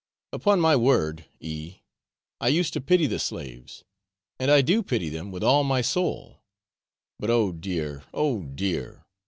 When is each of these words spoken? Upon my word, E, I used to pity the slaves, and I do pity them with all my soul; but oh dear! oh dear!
Upon 0.33 0.59
my 0.59 0.75
word, 0.75 1.25
E, 1.41 1.81
I 2.39 2.47
used 2.47 2.73
to 2.73 2.81
pity 2.81 3.05
the 3.05 3.19
slaves, 3.19 3.83
and 4.39 4.49
I 4.49 4.61
do 4.61 4.81
pity 4.81 5.09
them 5.09 5.29
with 5.29 5.43
all 5.43 5.63
my 5.63 5.81
soul; 5.81 6.41
but 7.19 7.29
oh 7.29 7.51
dear! 7.51 8.05
oh 8.11 8.41
dear! 8.41 9.05